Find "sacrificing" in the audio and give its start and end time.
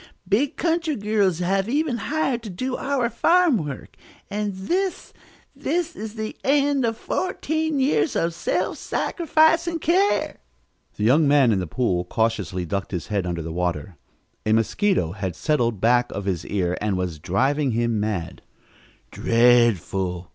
8.79-9.77